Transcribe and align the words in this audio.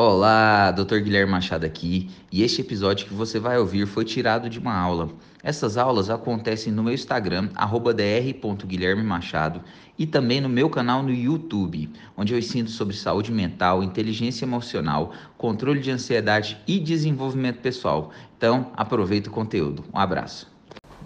Olá, 0.00 0.70
Dr. 0.70 1.00
Guilherme 1.00 1.32
Machado 1.32 1.66
aqui, 1.66 2.08
e 2.30 2.44
este 2.44 2.60
episódio 2.60 3.04
que 3.04 3.12
você 3.12 3.40
vai 3.40 3.58
ouvir 3.58 3.84
foi 3.84 4.04
tirado 4.04 4.48
de 4.48 4.56
uma 4.56 4.72
aula. 4.72 5.08
Essas 5.42 5.76
aulas 5.76 6.08
acontecem 6.08 6.72
no 6.72 6.84
meu 6.84 6.94
Instagram, 6.94 7.48
dr.guilhermemachado, 7.48 9.60
e 9.98 10.06
também 10.06 10.40
no 10.40 10.48
meu 10.48 10.70
canal 10.70 11.02
no 11.02 11.10
YouTube, 11.10 11.90
onde 12.16 12.32
eu 12.32 12.38
ensino 12.38 12.68
sobre 12.68 12.94
saúde 12.94 13.32
mental, 13.32 13.82
inteligência 13.82 14.44
emocional, 14.44 15.10
controle 15.36 15.80
de 15.80 15.90
ansiedade 15.90 16.62
e 16.64 16.78
desenvolvimento 16.78 17.58
pessoal. 17.58 18.12
Então, 18.36 18.70
aproveita 18.76 19.28
o 19.28 19.32
conteúdo. 19.32 19.84
Um 19.92 19.98
abraço. 19.98 20.48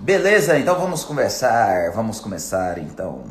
Beleza, 0.00 0.58
então 0.58 0.78
vamos 0.78 1.02
conversar, 1.02 1.92
vamos 1.92 2.20
começar 2.20 2.76
então. 2.76 3.24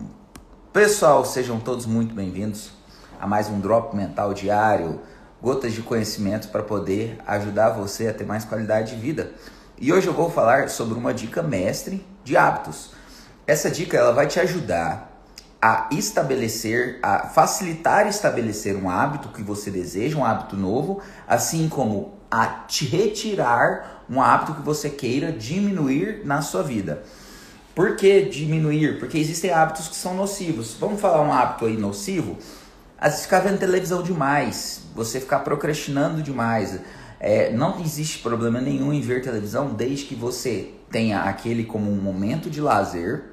Pessoal, 0.73 1.23
sejam 1.23 1.59
todos 1.59 1.85
muito 1.85 2.15
bem-vindos 2.15 2.71
a 3.19 3.27
mais 3.27 3.47
um 3.47 3.59
Drop 3.59 3.95
Mental 3.95 4.33
Diário 4.33 4.99
gotas 5.41 5.73
de 5.73 5.81
conhecimento 5.81 6.49
para 6.49 6.61
poder 6.61 7.17
ajudar 7.25 7.71
você 7.71 8.07
a 8.07 8.13
ter 8.13 8.25
mais 8.25 8.45
qualidade 8.45 8.95
de 8.95 9.01
vida. 9.01 9.31
E 9.79 9.91
hoje 9.91 10.07
eu 10.07 10.13
vou 10.13 10.29
falar 10.29 10.69
sobre 10.69 10.97
uma 10.97 11.13
dica 11.13 11.41
mestre 11.41 12.05
de 12.23 12.37
hábitos. 12.37 12.91
Essa 13.47 13.71
dica 13.71 13.97
ela 13.97 14.11
vai 14.11 14.27
te 14.27 14.39
ajudar 14.39 15.09
a 15.59 15.89
estabelecer, 15.91 16.99
a 17.01 17.27
facilitar 17.27 18.07
estabelecer 18.07 18.75
um 18.75 18.89
hábito 18.89 19.29
que 19.29 19.41
você 19.41 19.69
deseja, 19.71 20.17
um 20.17 20.25
hábito 20.25 20.55
novo, 20.55 21.01
assim 21.27 21.67
como 21.67 22.13
a 22.29 22.45
te 22.47 22.85
retirar 22.85 24.03
um 24.09 24.21
hábito 24.21 24.55
que 24.55 24.61
você 24.61 24.89
queira 24.89 25.31
diminuir 25.31 26.21
na 26.25 26.41
sua 26.41 26.63
vida. 26.63 27.03
Por 27.73 27.95
que 27.95 28.23
diminuir? 28.23 28.99
Porque 28.99 29.17
existem 29.17 29.51
hábitos 29.51 29.87
que 29.87 29.95
são 29.95 30.13
nocivos. 30.13 30.75
Vamos 30.79 30.99
falar 30.99 31.21
um 31.21 31.31
hábito 31.31 31.65
aí 31.65 31.77
nocivo? 31.77 32.37
Às 33.01 33.23
ficar 33.23 33.39
vendo 33.39 33.57
televisão 33.57 34.03
demais, 34.03 34.83
você 34.93 35.19
ficar 35.19 35.39
procrastinando 35.39 36.21
demais. 36.21 36.79
É, 37.19 37.51
não 37.51 37.79
existe 37.81 38.19
problema 38.19 38.61
nenhum 38.61 38.93
em 38.93 39.01
ver 39.01 39.23
televisão 39.23 39.73
desde 39.73 40.05
que 40.05 40.13
você 40.13 40.69
tenha 40.91 41.21
aquele 41.21 41.63
como 41.63 41.91
um 41.91 41.95
momento 41.95 42.47
de 42.47 42.61
lazer 42.61 43.23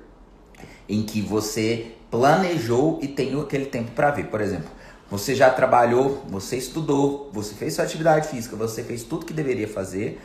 em 0.89 1.03
que 1.03 1.21
você 1.21 1.93
planejou 2.11 2.99
e 3.03 3.09
tem 3.09 3.39
aquele 3.39 3.67
tempo 3.67 3.91
para 3.91 4.11
ver. 4.11 4.29
Por 4.29 4.41
exemplo, 4.41 4.71
você 5.11 5.35
já 5.35 5.51
trabalhou, 5.51 6.25
você 6.27 6.57
estudou, 6.57 7.31
você 7.31 7.55
fez 7.55 7.75
sua 7.75 7.85
atividade 7.85 8.27
física, 8.27 8.57
você 8.57 8.83
fez 8.83 9.03
tudo 9.03 9.27
que 9.27 9.35
deveria 9.35 9.69
fazer, 9.69 10.19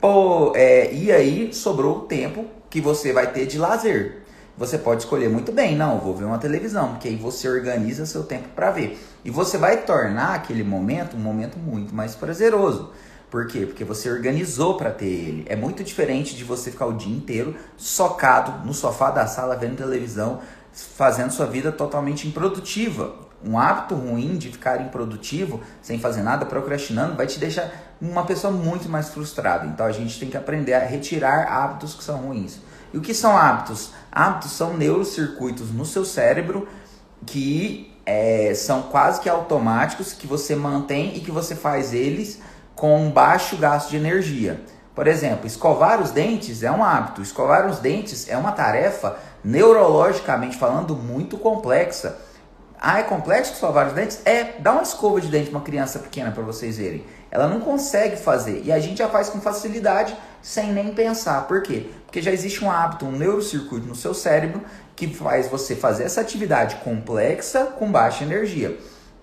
pô, 0.00 0.54
é, 0.56 0.90
e 0.94 1.12
aí 1.12 1.52
sobrou 1.52 1.98
o 1.98 2.00
tempo 2.02 2.46
que 2.70 2.80
você 2.80 3.12
vai 3.12 3.30
ter 3.30 3.44
de 3.44 3.58
lazer 3.58 4.25
você 4.56 4.78
pode 4.78 5.02
escolher 5.02 5.28
muito 5.28 5.52
bem, 5.52 5.76
não, 5.76 5.98
vou 5.98 6.14
ver 6.14 6.24
uma 6.24 6.38
televisão, 6.38 6.92
porque 6.92 7.08
aí 7.08 7.16
você 7.16 7.48
organiza 7.48 8.06
seu 8.06 8.24
tempo 8.24 8.48
para 8.54 8.70
ver. 8.70 8.98
E 9.24 9.30
você 9.30 9.58
vai 9.58 9.82
tornar 9.82 10.34
aquele 10.34 10.64
momento 10.64 11.16
um 11.16 11.20
momento 11.20 11.58
muito 11.58 11.94
mais 11.94 12.14
prazeroso. 12.14 12.90
Por 13.30 13.48
quê? 13.48 13.66
Porque 13.66 13.84
você 13.84 14.10
organizou 14.10 14.76
para 14.76 14.90
ter 14.90 15.06
ele. 15.06 15.44
É 15.48 15.56
muito 15.56 15.82
diferente 15.82 16.34
de 16.34 16.44
você 16.44 16.70
ficar 16.70 16.86
o 16.86 16.94
dia 16.94 17.14
inteiro 17.14 17.54
socado 17.76 18.64
no 18.64 18.72
sofá 18.72 19.10
da 19.10 19.26
sala 19.26 19.56
vendo 19.56 19.76
televisão, 19.76 20.40
fazendo 20.72 21.32
sua 21.32 21.46
vida 21.46 21.72
totalmente 21.72 22.26
improdutiva. 22.28 23.14
Um 23.44 23.58
hábito 23.58 23.94
ruim 23.94 24.38
de 24.38 24.50
ficar 24.50 24.80
improdutivo, 24.80 25.60
sem 25.82 25.98
fazer 25.98 26.22
nada, 26.22 26.46
procrastinando, 26.46 27.16
vai 27.16 27.26
te 27.26 27.38
deixar 27.38 27.70
uma 28.00 28.24
pessoa 28.24 28.52
muito 28.52 28.88
mais 28.88 29.08
frustrada. 29.10 29.66
Então 29.66 29.84
a 29.84 29.92
gente 29.92 30.18
tem 30.18 30.30
que 30.30 30.36
aprender 30.36 30.74
a 30.74 30.84
retirar 30.84 31.46
hábitos 31.48 31.94
que 31.94 32.04
são 32.04 32.16
ruins. 32.18 32.58
E 32.92 32.98
o 32.98 33.00
que 33.00 33.14
são 33.14 33.36
hábitos? 33.36 33.90
Hábitos 34.10 34.52
são 34.52 34.74
neurocircuitos 34.74 35.70
no 35.70 35.84
seu 35.84 36.04
cérebro 36.04 36.68
que 37.24 37.92
é, 38.04 38.52
são 38.54 38.82
quase 38.82 39.20
que 39.20 39.28
automáticos, 39.28 40.12
que 40.12 40.26
você 40.26 40.54
mantém 40.54 41.16
e 41.16 41.20
que 41.20 41.30
você 41.30 41.54
faz 41.54 41.92
eles 41.92 42.40
com 42.74 43.10
baixo 43.10 43.56
gasto 43.56 43.90
de 43.90 43.96
energia. 43.96 44.60
Por 44.94 45.06
exemplo, 45.06 45.46
escovar 45.46 46.00
os 46.00 46.10
dentes 46.10 46.62
é 46.62 46.70
um 46.70 46.82
hábito. 46.82 47.20
Escovar 47.20 47.66
os 47.66 47.78
dentes 47.80 48.28
é 48.28 48.36
uma 48.36 48.52
tarefa 48.52 49.18
neurologicamente 49.44 50.56
falando 50.56 50.96
muito 50.96 51.36
complexa. 51.36 52.16
Ah, 52.80 53.00
é 53.00 53.02
complexo 53.02 53.52
escovar 53.54 53.88
os 53.88 53.92
dentes? 53.92 54.20
É, 54.24 54.54
dá 54.58 54.72
uma 54.72 54.82
escova 54.82 55.20
de 55.20 55.28
dente 55.28 55.50
para 55.50 55.58
uma 55.58 55.64
criança 55.64 55.98
pequena 55.98 56.30
para 56.30 56.42
vocês 56.42 56.78
verem. 56.78 57.04
Ela 57.30 57.46
não 57.46 57.60
consegue 57.60 58.16
fazer 58.16 58.62
e 58.64 58.72
a 58.72 58.78
gente 58.78 58.98
já 58.98 59.08
faz 59.08 59.28
com 59.28 59.40
facilidade 59.40 60.16
sem 60.46 60.72
nem 60.72 60.94
pensar. 60.94 61.48
Por 61.48 61.60
quê? 61.60 61.86
Porque 62.04 62.22
já 62.22 62.30
existe 62.30 62.64
um 62.64 62.70
hábito, 62.70 63.04
um 63.04 63.10
neurocircuito 63.10 63.84
no 63.84 63.96
seu 63.96 64.14
cérebro 64.14 64.62
que 64.94 65.12
faz 65.12 65.48
você 65.48 65.74
fazer 65.74 66.04
essa 66.04 66.20
atividade 66.20 66.76
complexa 66.76 67.64
com 67.64 67.90
baixa 67.90 68.22
energia. 68.22 68.78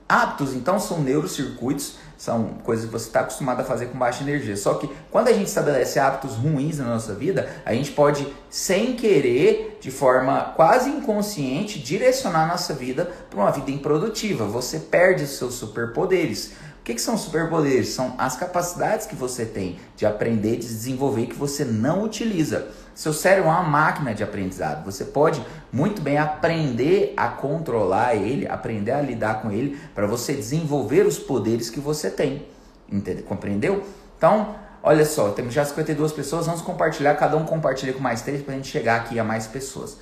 Hábitos, 0.08 0.54
então, 0.54 0.78
são 0.82 1.00
neurocircuitos, 1.00 1.96
são 2.18 2.56
coisas 2.66 2.86
que 2.86 2.92
você 2.92 3.08
está 3.08 3.22
acostumado 3.22 3.62
a 3.62 3.64
fazer 3.64 3.86
com 3.86 3.98
baixa 3.98 4.22
energia. 4.22 4.58
Só 4.58 4.74
que 4.74 4.90
quando 5.10 5.30
a 5.30 5.32
gente 5.32 5.48
estabelece 5.48 5.98
hábitos 5.98 6.36
ruins 6.36 6.78
na 6.78 6.86
nossa 6.86 7.16
vida, 7.16 7.50
a 7.66 7.74
gente 7.74 7.92
pode, 7.92 8.28
sem 8.50 8.98
querer, 8.98 9.78
de 9.80 9.90
forma 9.90 10.52
quase 10.58 10.90
inconsciente, 10.90 11.80
direcionar 11.80 12.44
a 12.44 12.48
nossa 12.48 12.74
vida 12.74 13.10
para 13.30 13.40
uma 13.40 13.50
vida 13.50 13.72
improdutiva. 13.72 14.44
Você 14.44 14.78
perde 14.78 15.24
os 15.24 15.38
seus 15.38 15.54
superpoderes. 15.54 16.52
O 16.84 16.86
que, 16.86 16.96
que 16.96 17.02
são 17.02 17.18
superpoderes? 17.18 17.94
São 17.94 18.14
as 18.18 18.36
capacidades 18.36 19.06
que 19.06 19.16
você 19.16 19.46
tem 19.46 19.80
de 19.96 20.06
aprender, 20.06 20.58
de 20.58 20.68
desenvolver 20.68 21.28
que 21.28 21.34
você 21.34 21.64
não 21.64 22.04
utiliza. 22.04 22.68
Seu 22.94 23.14
cérebro 23.14 23.50
é 23.50 23.54
uma 23.54 23.64
máquina 23.64 24.14
de 24.14 24.22
aprendizado. 24.22 24.84
Você 24.84 25.06
pode 25.06 25.42
muito 25.72 26.02
bem 26.02 26.18
aprender 26.18 27.14
a 27.16 27.30
controlar 27.30 28.16
ele, 28.16 28.46
aprender 28.50 28.92
a 28.92 29.02
lidar 29.02 29.42
com 29.42 29.50
ele, 29.50 29.80
para 29.96 30.06
você 30.06 30.34
desenvolver 30.34 31.08
os 31.08 31.18
poderes 31.18 31.70
que 31.70 31.80
você 31.80 32.10
tem. 32.10 32.46
Entendeu? 32.92 33.24
Compreendeu? 33.24 33.82
Então, 34.18 34.54
olha 34.84 35.06
só, 35.06 35.30
temos 35.30 35.54
já 35.54 35.64
52 35.64 36.12
pessoas, 36.12 36.48
vamos 36.48 36.62
compartilhar, 36.62 37.16
cada 37.16 37.38
um 37.38 37.46
compartilha 37.46 37.94
com 37.94 38.02
mais 38.02 38.24
três 38.24 38.42
para 38.42 38.56
a 38.56 38.58
gente 38.58 38.68
chegar 38.68 38.98
aqui 38.98 39.18
a 39.18 39.24
mais 39.24 39.48
pessoas. 39.48 39.98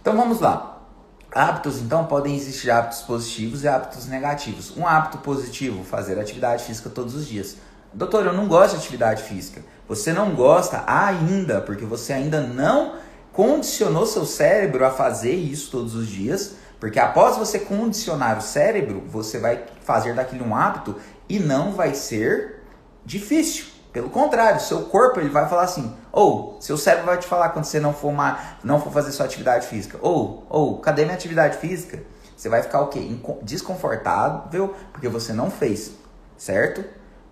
Então 0.00 0.16
vamos 0.16 0.40
lá. 0.40 0.73
Hábitos, 1.34 1.80
então, 1.80 2.06
podem 2.06 2.36
existir 2.36 2.70
hábitos 2.70 3.00
positivos 3.00 3.64
e 3.64 3.68
hábitos 3.68 4.06
negativos. 4.06 4.76
Um 4.76 4.86
hábito 4.86 5.18
positivo, 5.18 5.82
fazer 5.82 6.16
atividade 6.16 6.62
física 6.62 6.88
todos 6.88 7.16
os 7.16 7.26
dias. 7.26 7.56
Doutor, 7.92 8.24
eu 8.24 8.32
não 8.32 8.46
gosto 8.46 8.74
de 8.74 8.78
atividade 8.78 9.24
física. 9.24 9.60
Você 9.88 10.12
não 10.12 10.32
gosta 10.36 10.84
ainda, 10.86 11.60
porque 11.60 11.84
você 11.84 12.12
ainda 12.12 12.40
não 12.40 12.94
condicionou 13.32 14.06
seu 14.06 14.24
cérebro 14.24 14.86
a 14.86 14.92
fazer 14.92 15.34
isso 15.34 15.72
todos 15.72 15.96
os 15.96 16.06
dias. 16.06 16.54
Porque 16.78 17.00
após 17.00 17.36
você 17.36 17.58
condicionar 17.58 18.38
o 18.38 18.42
cérebro, 18.42 19.02
você 19.08 19.40
vai 19.40 19.64
fazer 19.80 20.14
daquilo 20.14 20.46
um 20.46 20.54
hábito 20.54 20.94
e 21.28 21.40
não 21.40 21.72
vai 21.72 21.96
ser 21.96 22.62
difícil. 23.04 23.73
Pelo 23.94 24.10
contrário, 24.10 24.60
seu 24.60 24.86
corpo 24.86 25.20
ele 25.20 25.28
vai 25.28 25.48
falar 25.48 25.62
assim, 25.62 25.94
ou 26.10 26.56
seu 26.60 26.76
cérebro 26.76 27.06
vai 27.06 27.16
te 27.16 27.28
falar 27.28 27.50
quando 27.50 27.64
você 27.64 27.78
não 27.78 27.94
for, 27.94 28.08
uma, 28.08 28.40
não 28.64 28.80
for 28.80 28.92
fazer 28.92 29.12
sua 29.12 29.24
atividade 29.24 29.68
física, 29.68 29.96
ou, 30.02 30.44
ou, 30.50 30.78
cadê 30.80 31.04
minha 31.04 31.14
atividade 31.14 31.58
física? 31.58 32.02
Você 32.36 32.48
vai 32.48 32.60
ficar 32.60 32.80
o 32.80 32.88
quê? 32.88 33.16
Desconfortável 33.42 34.74
porque 34.90 35.08
você 35.08 35.32
não 35.32 35.48
fez, 35.48 35.92
certo? 36.36 36.84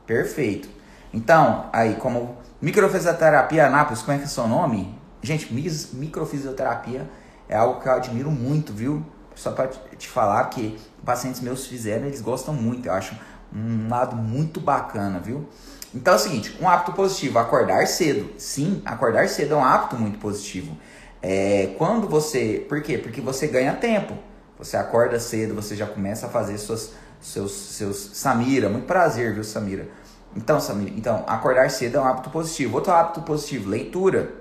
Perfeito. 0.06 0.68
Então, 1.12 1.68
aí, 1.72 1.96
como 1.96 2.36
microfisioterapia 2.60 3.66
Anápolis, 3.66 4.00
como 4.02 4.12
é 4.16 4.18
que 4.18 4.24
é 4.26 4.28
seu 4.28 4.46
nome? 4.46 4.96
Gente, 5.20 5.52
microfisioterapia 5.52 7.10
é 7.48 7.56
algo 7.56 7.80
que 7.80 7.88
eu 7.88 7.92
admiro 7.92 8.30
muito, 8.30 8.72
viu? 8.72 9.04
Só 9.34 9.50
para 9.50 9.66
te 9.66 10.08
falar 10.08 10.44
que 10.44 10.78
pacientes 11.04 11.40
meus 11.40 11.66
fizeram, 11.66 12.06
eles 12.06 12.20
gostam 12.20 12.54
muito. 12.54 12.86
Eu 12.86 12.92
acho 12.92 13.16
um 13.52 13.88
lado 13.88 14.14
muito 14.14 14.60
bacana, 14.60 15.18
viu? 15.18 15.48
Então 15.94 16.14
é 16.14 16.16
o 16.16 16.18
seguinte, 16.18 16.56
um 16.60 16.68
hábito 16.68 16.92
positivo, 16.92 17.38
acordar 17.38 17.86
cedo. 17.86 18.30
Sim, 18.38 18.80
acordar 18.84 19.28
cedo 19.28 19.54
é 19.54 19.56
um 19.56 19.64
hábito 19.64 19.96
muito 19.96 20.18
positivo. 20.18 20.76
É, 21.20 21.74
quando 21.78 22.08
você. 22.08 22.64
Por 22.68 22.82
quê? 22.82 22.98
Porque 22.98 23.20
você 23.20 23.46
ganha 23.46 23.74
tempo. 23.74 24.14
Você 24.58 24.76
acorda 24.76 25.18
cedo, 25.20 25.54
você 25.54 25.76
já 25.76 25.86
começa 25.86 26.26
a 26.26 26.28
fazer 26.28 26.56
suas, 26.58 26.92
seus, 27.20 27.52
seus. 27.52 28.10
Samira, 28.14 28.68
muito 28.68 28.86
prazer, 28.86 29.34
viu, 29.34 29.44
Samira? 29.44 29.88
Então, 30.34 30.60
Samira, 30.60 30.92
então, 30.96 31.24
acordar 31.26 31.70
cedo 31.70 31.98
é 31.98 32.00
um 32.00 32.04
hábito 32.04 32.30
positivo. 32.30 32.76
Outro 32.76 32.92
hábito 32.92 33.22
positivo, 33.22 33.68
leitura. 33.68 34.32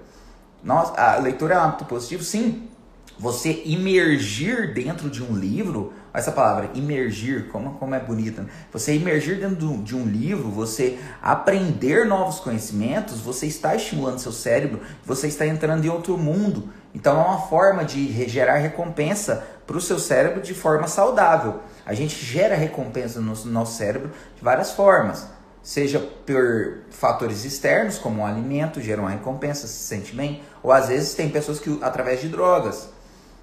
Nossa, 0.64 0.94
a 0.94 1.18
leitura 1.18 1.56
é 1.56 1.58
um 1.58 1.62
hábito 1.62 1.86
positivo, 1.86 2.24
sim. 2.24 2.71
Você 3.22 3.62
imergir 3.66 4.74
dentro 4.74 5.08
de 5.08 5.22
um 5.22 5.38
livro 5.38 5.94
essa 6.12 6.32
palavra, 6.32 6.72
imergir, 6.74 7.50
como, 7.50 7.76
como 7.76 7.94
é 7.94 8.00
bonita. 8.00 8.42
Né? 8.42 8.50
Você 8.74 8.96
imergir 8.96 9.40
dentro 9.40 9.78
de 9.84 9.96
um 9.96 10.08
livro, 10.08 10.50
você 10.50 10.98
aprender 11.22 12.04
novos 12.08 12.40
conhecimentos, 12.40 13.20
você 13.20 13.46
está 13.46 13.76
estimulando 13.76 14.18
seu 14.18 14.32
cérebro, 14.32 14.82
você 15.06 15.28
está 15.28 15.46
entrando 15.46 15.86
em 15.86 15.90
outro 15.90 16.18
mundo. 16.18 16.70
Então 16.96 17.16
é 17.16 17.24
uma 17.24 17.42
forma 17.42 17.86
de 17.86 18.28
gerar 18.28 18.56
recompensa 18.56 19.46
para 19.68 19.78
o 19.78 19.82
seu 19.82 20.00
cérebro 20.00 20.42
de 20.42 20.56
forma 20.56 20.88
saudável. 20.88 21.60
A 21.86 21.94
gente 21.94 22.26
gera 22.26 22.56
recompensa 22.56 23.22
no 23.22 23.36
nosso 23.46 23.78
cérebro 23.78 24.10
de 24.36 24.44
várias 24.44 24.72
formas. 24.72 25.28
Seja 25.62 26.00
por 26.00 26.80
fatores 26.90 27.46
externos, 27.46 28.00
como 28.00 28.24
o 28.24 28.26
alimento, 28.26 28.82
gera 28.82 29.00
uma 29.00 29.12
recompensa, 29.12 29.68
se 29.68 29.84
sente 29.84 30.16
bem. 30.16 30.42
Ou 30.64 30.72
às 30.72 30.88
vezes 30.88 31.14
tem 31.14 31.30
pessoas 31.30 31.60
que 31.60 31.78
através 31.84 32.20
de 32.20 32.28
drogas 32.28 32.90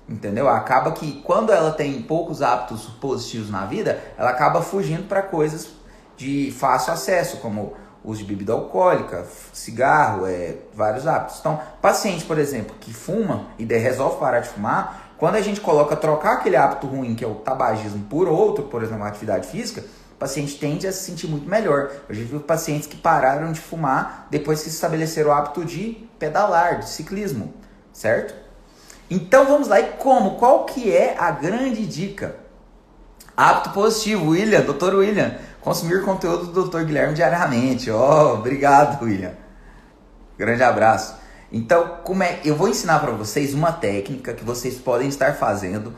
Entendeu? 0.08 0.48
Acaba 0.48 0.92
que 0.92 1.20
quando 1.22 1.52
ela 1.52 1.70
tem 1.70 2.00
poucos 2.02 2.40
hábitos 2.40 2.86
positivos 3.00 3.50
na 3.50 3.66
vida, 3.66 4.00
ela 4.16 4.30
acaba 4.30 4.62
fugindo 4.62 5.06
para 5.06 5.22
coisas 5.22 5.68
de 6.16 6.50
fácil 6.58 6.94
acesso, 6.94 7.36
como 7.38 7.74
uso 8.02 8.22
de 8.22 8.28
bebida 8.28 8.54
alcoólica, 8.54 9.26
cigarro, 9.52 10.26
é, 10.26 10.56
vários 10.74 11.06
hábitos. 11.06 11.38
Então, 11.40 11.60
paciente, 11.82 12.24
por 12.24 12.38
exemplo, 12.38 12.74
que 12.80 12.92
fuma 12.92 13.48
e 13.58 13.64
resolve 13.64 14.18
parar 14.18 14.40
de 14.40 14.48
fumar, 14.48 15.12
quando 15.18 15.34
a 15.34 15.40
gente 15.40 15.60
coloca 15.60 15.94
trocar 15.96 16.34
aquele 16.34 16.56
hábito 16.56 16.86
ruim, 16.86 17.14
que 17.14 17.24
é 17.24 17.28
o 17.28 17.34
tabagismo, 17.34 18.04
por 18.04 18.28
outro, 18.28 18.64
por 18.64 18.82
exemplo, 18.82 19.04
atividade 19.04 19.48
física, 19.48 19.84
o 20.12 20.16
paciente 20.18 20.58
tende 20.58 20.86
a 20.86 20.92
se 20.92 21.04
sentir 21.04 21.26
muito 21.26 21.48
melhor. 21.48 21.90
Eu 22.08 22.14
já 22.14 22.24
vi 22.24 22.38
pacientes 22.38 22.86
que 22.88 22.96
pararam 22.96 23.52
de 23.52 23.60
fumar 23.60 24.26
depois 24.30 24.62
que 24.62 24.68
estabeleceram 24.68 25.30
o 25.30 25.32
hábito 25.32 25.64
de 25.64 26.08
pedalar, 26.18 26.78
de 26.78 26.88
ciclismo, 26.88 27.52
certo? 27.92 28.47
Então 29.10 29.46
vamos 29.46 29.68
lá, 29.68 29.80
e 29.80 29.92
como? 29.92 30.36
Qual 30.36 30.64
que 30.66 30.94
é 30.94 31.16
a 31.18 31.30
grande 31.30 31.86
dica? 31.86 32.36
Hábito 33.34 33.70
positivo, 33.70 34.30
William, 34.30 34.60
doutor 34.60 34.94
William. 34.94 35.36
Consumir 35.60 36.02
conteúdo 36.02 36.46
do 36.46 36.68
Dr. 36.68 36.82
Guilherme 36.84 37.14
diariamente. 37.14 37.90
Oh, 37.90 38.34
obrigado, 38.34 39.02
William. 39.02 39.32
Grande 40.36 40.62
abraço. 40.62 41.16
Então, 41.50 41.98
como 42.04 42.22
é, 42.22 42.40
eu 42.44 42.54
vou 42.54 42.68
ensinar 42.68 42.98
para 42.98 43.12
vocês 43.12 43.54
uma 43.54 43.72
técnica 43.72 44.34
que 44.34 44.44
vocês 44.44 44.74
podem 44.74 45.08
estar 45.08 45.34
fazendo, 45.36 45.94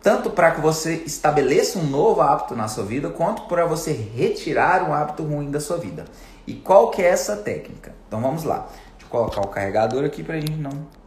tanto 0.00 0.30
para 0.30 0.52
que 0.52 0.60
você 0.60 1.02
estabeleça 1.04 1.78
um 1.78 1.86
novo 1.86 2.20
hábito 2.20 2.54
na 2.54 2.68
sua 2.68 2.84
vida, 2.84 3.10
quanto 3.10 3.42
para 3.42 3.66
você 3.66 3.92
retirar 3.92 4.88
um 4.88 4.94
hábito 4.94 5.24
ruim 5.24 5.50
da 5.50 5.60
sua 5.60 5.78
vida. 5.78 6.04
E 6.46 6.54
qual 6.54 6.90
que 6.90 7.02
é 7.02 7.08
essa 7.08 7.36
técnica? 7.36 7.92
Então 8.06 8.20
vamos 8.20 8.44
lá. 8.44 8.68
Deixa 8.92 9.06
eu 9.06 9.08
colocar 9.08 9.40
o 9.40 9.48
carregador 9.48 10.04
aqui 10.04 10.22
para 10.22 10.36
a 10.36 10.40
gente 10.40 10.52
não 10.52 11.01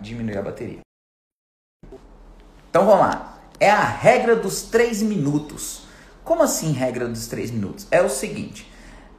diminuir 0.00 0.38
a 0.38 0.42
bateria. 0.42 0.80
Então 2.70 2.84
vamos 2.84 3.06
lá. 3.06 3.38
É 3.58 3.70
a 3.70 3.82
regra 3.82 4.36
dos 4.36 4.62
3 4.62 5.02
minutos. 5.02 5.86
Como 6.22 6.42
assim 6.42 6.72
regra 6.72 7.08
dos 7.08 7.26
3 7.26 7.50
minutos? 7.50 7.86
É 7.90 8.02
o 8.02 8.08
seguinte. 8.08 8.70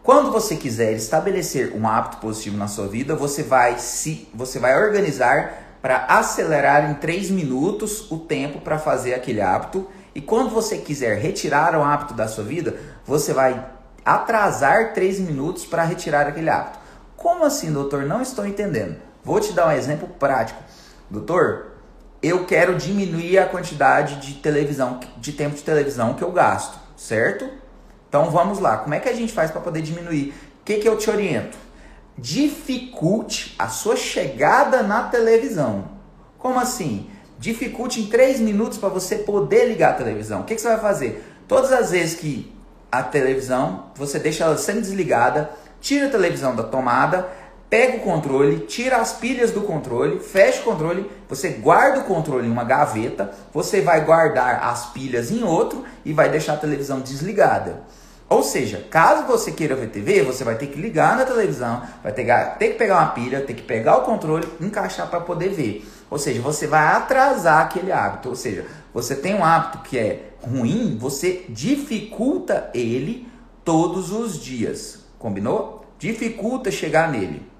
Quando 0.03 0.31
você 0.31 0.55
quiser 0.55 0.93
estabelecer 0.93 1.75
um 1.75 1.87
hábito 1.87 2.17
positivo 2.17 2.55
na 2.55 2.67
sua 2.67 2.87
vida, 2.87 3.15
você 3.15 3.43
vai 3.43 3.77
se 3.79 4.29
você 4.33 4.59
vai 4.59 4.77
organizar 4.77 5.79
para 5.81 6.05
acelerar 6.05 6.89
em 6.89 6.93
3 6.95 7.31
minutos 7.31 8.11
o 8.11 8.17
tempo 8.17 8.61
para 8.61 8.77
fazer 8.77 9.13
aquele 9.13 9.41
hábito. 9.41 9.87
E 10.13 10.21
quando 10.21 10.49
você 10.49 10.77
quiser 10.77 11.17
retirar 11.17 11.75
o 11.75 11.83
hábito 11.83 12.13
da 12.13 12.27
sua 12.27 12.43
vida, 12.43 12.79
você 13.05 13.33
vai 13.33 13.69
atrasar 14.05 14.93
3 14.93 15.19
minutos 15.19 15.65
para 15.65 15.83
retirar 15.83 16.27
aquele 16.27 16.49
hábito. 16.49 16.79
Como 17.15 17.43
assim, 17.43 17.71
doutor? 17.73 18.05
Não 18.05 18.21
estou 18.21 18.45
entendendo. 18.45 19.06
Vou 19.27 19.41
te 19.41 19.51
dar 19.51 19.67
um 19.67 19.71
exemplo 19.71 20.07
prático. 20.07 20.63
Doutor, 21.09 21.73
eu 22.23 22.45
quero 22.45 22.77
diminuir 22.77 23.37
a 23.37 23.45
quantidade 23.45 24.25
de 24.25 24.35
televisão, 24.35 25.01
de 25.17 25.33
tempo 25.33 25.53
de 25.53 25.63
televisão 25.63 26.13
que 26.13 26.23
eu 26.23 26.31
gasto, 26.31 26.79
certo? 26.95 27.45
Então 28.07 28.31
vamos 28.31 28.59
lá, 28.59 28.77
como 28.77 28.95
é 28.95 29.01
que 29.01 29.09
a 29.09 29.13
gente 29.13 29.33
faz 29.33 29.51
para 29.51 29.59
poder 29.59 29.81
diminuir? 29.81 30.33
O 30.61 30.63
que, 30.63 30.75
que 30.75 30.87
eu 30.87 30.97
te 30.97 31.09
oriento? 31.09 31.57
Dificulte 32.17 33.53
a 33.59 33.67
sua 33.67 33.97
chegada 33.97 34.81
na 34.81 35.03
televisão. 35.03 35.89
Como 36.37 36.57
assim? 36.57 37.09
Dificulte 37.37 37.99
em 37.99 38.07
3 38.07 38.39
minutos 38.39 38.77
para 38.77 38.87
você 38.87 39.17
poder 39.17 39.65
ligar 39.65 39.89
a 39.89 39.95
televisão. 39.95 40.39
O 40.39 40.43
que, 40.45 40.55
que 40.55 40.61
você 40.61 40.69
vai 40.69 40.79
fazer? 40.79 41.21
Todas 41.49 41.73
as 41.73 41.91
vezes 41.91 42.17
que 42.17 42.49
a 42.89 43.03
televisão, 43.03 43.87
você 43.93 44.19
deixa 44.19 44.45
ela 44.45 44.57
sendo 44.57 44.79
desligada, 44.79 45.51
tira 45.81 46.07
a 46.07 46.09
televisão 46.09 46.55
da 46.55 46.63
tomada, 46.63 47.27
pega 47.69 47.97
o 47.97 47.99
controle, 48.01 48.59
tira 48.59 48.97
as 48.97 49.13
pilhas 49.13 49.51
do 49.51 49.61
controle, 49.61 50.19
fecha 50.19 50.61
o 50.61 50.63
controle, 50.63 51.09
você 51.27 51.49
guarda 51.49 51.99
o 51.99 52.03
controle 52.03 52.47
em 52.47 52.51
uma 52.51 52.63
gaveta, 52.63 53.31
você 53.53 53.81
vai 53.81 54.03
guardar 54.05 54.63
as 54.63 54.87
pilhas 54.87 55.31
em 55.31 55.43
outro 55.43 55.83
e 56.05 56.13
vai 56.13 56.29
deixar 56.29 56.53
a 56.53 56.57
televisão 56.57 57.01
desligada. 57.01 57.81
Ou 58.29 58.43
seja, 58.43 58.85
caso 58.89 59.25
você 59.25 59.51
queira 59.51 59.73
ver 59.73 59.87
TV, 59.87 60.21
você 60.21 60.43
vai 60.43 60.55
ter 60.55 60.67
que 60.67 60.79
ligar 60.79 61.15
na 61.17 61.23
televisão, 61.23 61.81
vai 62.03 62.11
ter, 62.11 62.25
ter 62.57 62.69
que 62.69 62.77
pegar 62.77 62.95
uma 62.95 63.07
pilha, 63.07 63.41
ter 63.41 63.53
que 63.53 63.61
pegar 63.61 63.97
o 63.97 64.01
controle, 64.01 64.47
encaixar 64.59 65.09
para 65.09 65.21
poder 65.21 65.49
ver. 65.49 65.87
Ou 66.09 66.19
seja, 66.19 66.41
você 66.41 66.67
vai 66.67 66.87
atrasar 66.87 67.61
aquele 67.61 67.89
hábito. 67.89 68.27
Ou 68.27 68.35
seja, 68.35 68.65
você 68.93 69.15
tem 69.15 69.33
um 69.33 69.45
hábito 69.45 69.79
que 69.79 69.97
é 69.97 70.31
ruim, 70.41 70.97
você 70.99 71.45
dificulta 71.47 72.69
ele 72.73 73.27
todos 73.63 74.11
os 74.11 74.37
dias. 74.37 74.99
Combinou? 75.17 75.85
Dificulta 75.97 76.69
chegar 76.69 77.09
nele. 77.09 77.56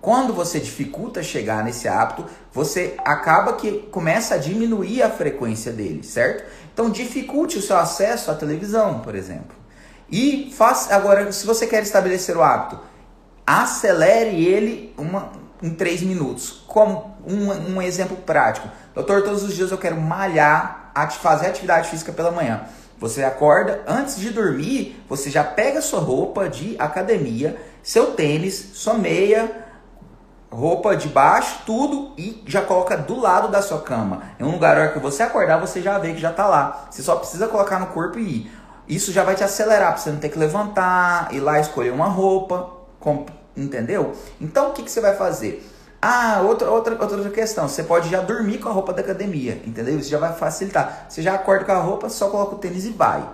Quando 0.00 0.32
você 0.32 0.60
dificulta 0.60 1.22
chegar 1.22 1.64
nesse 1.64 1.88
hábito, 1.88 2.24
você 2.52 2.94
acaba 2.98 3.54
que 3.54 3.72
começa 3.90 4.34
a 4.34 4.38
diminuir 4.38 5.02
a 5.02 5.10
frequência 5.10 5.72
dele, 5.72 6.02
certo? 6.02 6.44
Então 6.72 6.90
dificulte 6.90 7.58
o 7.58 7.62
seu 7.62 7.76
acesso 7.76 8.30
à 8.30 8.34
televisão, 8.34 9.00
por 9.00 9.14
exemplo. 9.14 9.56
E 10.08 10.52
faça 10.56 10.94
agora, 10.94 11.32
se 11.32 11.44
você 11.44 11.66
quer 11.66 11.82
estabelecer 11.82 12.36
o 12.36 12.42
hábito, 12.42 12.78
acelere 13.46 14.44
ele 14.44 14.94
uma, 14.96 15.32
em 15.62 15.70
3 15.70 16.02
minutos. 16.02 16.62
Como 16.66 17.16
um, 17.26 17.74
um 17.74 17.82
exemplo 17.82 18.16
prático. 18.18 18.68
Doutor, 18.94 19.22
todos 19.22 19.42
os 19.42 19.54
dias 19.54 19.70
eu 19.70 19.78
quero 19.78 20.00
malhar, 20.00 20.92
fazer 21.20 21.46
atividade 21.46 21.88
física 21.88 22.12
pela 22.12 22.30
manhã. 22.30 22.62
Você 22.98 23.22
acorda, 23.22 23.82
antes 23.86 24.16
de 24.18 24.30
dormir, 24.30 25.02
você 25.08 25.28
já 25.28 25.44
pega 25.44 25.82
sua 25.82 26.00
roupa 26.00 26.48
de 26.48 26.76
academia, 26.78 27.56
seu 27.82 28.12
tênis, 28.12 28.70
sua 28.74 28.94
meia, 28.94 29.65
roupa 30.50 30.96
de 30.96 31.08
baixo, 31.08 31.60
tudo 31.66 32.12
e 32.16 32.42
já 32.46 32.62
coloca 32.62 32.96
do 32.96 33.18
lado 33.18 33.48
da 33.48 33.60
sua 33.60 33.80
cama. 33.80 34.22
Em 34.38 34.44
um 34.44 34.52
lugar 34.52 34.92
que 34.92 34.98
você 34.98 35.22
acordar, 35.22 35.58
você 35.58 35.82
já 35.82 35.98
vê 35.98 36.12
que 36.12 36.20
já 36.20 36.30
está 36.30 36.46
lá. 36.46 36.86
Você 36.90 37.02
só 37.02 37.16
precisa 37.16 37.48
colocar 37.48 37.78
no 37.78 37.86
corpo 37.88 38.18
e 38.18 38.22
ir. 38.22 38.52
Isso 38.88 39.12
já 39.12 39.24
vai 39.24 39.34
te 39.34 39.42
acelerar, 39.42 39.92
para 39.92 39.98
você 39.98 40.10
não 40.10 40.18
ter 40.18 40.28
que 40.28 40.38
levantar, 40.38 41.28
ir 41.32 41.40
lá 41.40 41.58
escolher 41.58 41.90
uma 41.92 42.06
roupa, 42.06 42.70
entendeu? 43.56 44.12
Então 44.40 44.70
o 44.70 44.72
que, 44.72 44.82
que 44.82 44.90
você 44.90 45.00
vai 45.00 45.16
fazer? 45.16 45.68
Ah, 46.00 46.40
outra, 46.42 46.70
outra, 46.70 46.94
outra 46.94 47.30
questão, 47.30 47.68
você 47.68 47.82
pode 47.82 48.08
já 48.08 48.20
dormir 48.20 48.58
com 48.58 48.68
a 48.68 48.72
roupa 48.72 48.92
da 48.92 49.00
academia, 49.00 49.60
entendeu? 49.66 49.98
Isso 49.98 50.08
já 50.08 50.18
vai 50.18 50.32
facilitar. 50.34 51.06
Você 51.08 51.20
já 51.20 51.34
acorda 51.34 51.64
com 51.64 51.72
a 51.72 51.80
roupa, 51.80 52.08
só 52.08 52.28
coloca 52.28 52.54
o 52.54 52.58
tênis 52.58 52.84
e 52.84 52.90
vai. 52.90 53.28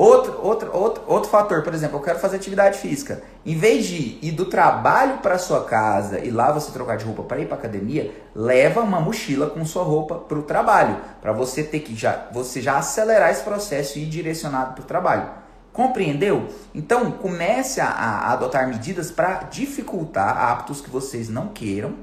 Outro, 0.00 0.40
outro, 0.42 0.70
outro, 0.74 1.04
outro 1.06 1.30
fator, 1.30 1.62
por 1.62 1.74
exemplo, 1.74 1.98
eu 1.98 2.02
quero 2.02 2.18
fazer 2.18 2.36
atividade 2.36 2.78
física. 2.78 3.22
Em 3.44 3.54
vez 3.54 3.84
de 3.84 4.18
ir 4.22 4.32
do 4.32 4.46
trabalho 4.46 5.18
para 5.18 5.36
sua 5.36 5.66
casa 5.66 6.20
e 6.20 6.30
lá 6.30 6.50
você 6.50 6.72
trocar 6.72 6.96
de 6.96 7.04
roupa 7.04 7.22
para 7.24 7.38
ir 7.38 7.44
para 7.44 7.58
academia, 7.58 8.10
leva 8.34 8.80
uma 8.80 8.98
mochila 8.98 9.50
com 9.50 9.62
sua 9.66 9.82
roupa 9.82 10.14
para 10.14 10.38
o 10.38 10.42
trabalho, 10.42 10.96
para 11.20 11.32
você 11.32 11.62
ter 11.62 11.80
que 11.80 11.94
já 11.94 12.28
você 12.32 12.62
já 12.62 12.78
acelerar 12.78 13.30
esse 13.30 13.42
processo 13.42 13.98
e 13.98 14.04
ir 14.04 14.06
direcionado 14.06 14.72
para 14.72 14.84
o 14.84 14.86
trabalho. 14.86 15.28
Compreendeu? 15.70 16.48
Então 16.74 17.10
comece 17.10 17.78
a, 17.78 17.88
a 17.88 18.32
adotar 18.32 18.66
medidas 18.66 19.10
para 19.10 19.42
dificultar 19.50 20.34
hábitos 20.34 20.80
que 20.80 20.88
vocês 20.88 21.28
não 21.28 21.48
queiram 21.48 21.94